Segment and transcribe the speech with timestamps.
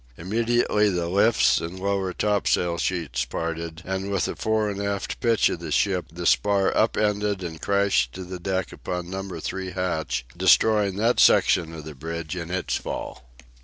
[0.17, 5.47] Immediately the lifts and lower topsail sheets parted, and with a fore and aft pitch
[5.49, 9.69] of the ship the spar up ended and crashed to the deck upon Number Three
[9.73, 13.29] hatch, destroying that section of the bridge in its fall.